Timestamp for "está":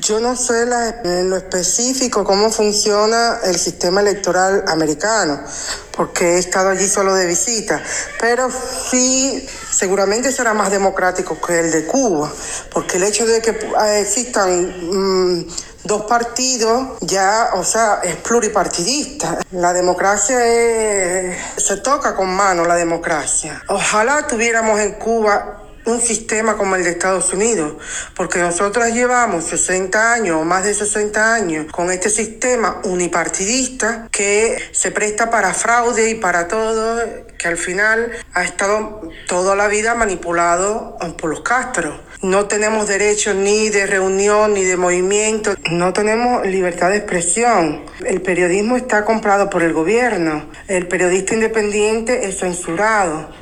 48.76-49.04